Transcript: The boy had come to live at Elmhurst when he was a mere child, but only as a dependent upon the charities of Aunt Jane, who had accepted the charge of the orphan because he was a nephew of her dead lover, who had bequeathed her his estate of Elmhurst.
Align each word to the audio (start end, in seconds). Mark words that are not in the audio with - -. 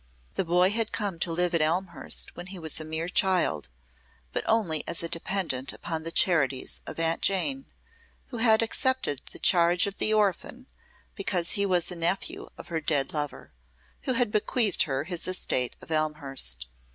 The 0.33 0.43
boy 0.43 0.71
had 0.71 0.91
come 0.91 1.19
to 1.19 1.31
live 1.31 1.53
at 1.53 1.61
Elmhurst 1.61 2.35
when 2.35 2.47
he 2.47 2.57
was 2.57 2.79
a 2.79 2.83
mere 2.83 3.07
child, 3.07 3.69
but 4.33 4.43
only 4.47 4.83
as 4.87 5.03
a 5.03 5.07
dependent 5.07 5.73
upon 5.73 6.01
the 6.01 6.11
charities 6.11 6.81
of 6.87 6.97
Aunt 6.99 7.21
Jane, 7.21 7.67
who 8.29 8.37
had 8.37 8.63
accepted 8.63 9.21
the 9.31 9.37
charge 9.37 9.85
of 9.85 9.97
the 9.99 10.11
orphan 10.11 10.65
because 11.13 11.51
he 11.51 11.67
was 11.67 11.91
a 11.91 11.95
nephew 11.95 12.49
of 12.57 12.69
her 12.69 12.81
dead 12.81 13.13
lover, 13.13 13.53
who 14.05 14.13
had 14.13 14.31
bequeathed 14.31 14.81
her 14.89 15.03
his 15.03 15.27
estate 15.27 15.75
of 15.83 15.91
Elmhurst. 15.91 16.65